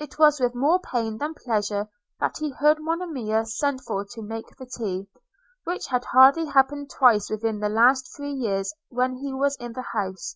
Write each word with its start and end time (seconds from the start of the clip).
It 0.00 0.18
was 0.18 0.40
with 0.40 0.52
more 0.56 0.80
pain 0.80 1.18
than 1.18 1.32
pleasure 1.34 1.88
that 2.18 2.38
he 2.38 2.50
heard 2.50 2.78
Monimia 2.80 3.44
sent 3.46 3.80
for 3.86 4.04
to 4.04 4.20
make 4.20 4.48
the 4.58 4.66
tea, 4.66 5.06
which 5.62 5.86
had 5.86 6.06
hardly 6.06 6.46
happened 6.46 6.90
twice 6.90 7.30
within 7.30 7.60
the 7.60 7.68
last 7.68 8.08
three 8.16 8.32
years 8.32 8.74
when 8.88 9.14
he 9.18 9.32
was 9.32 9.56
in 9.58 9.74
the 9.74 9.82
house. 9.92 10.34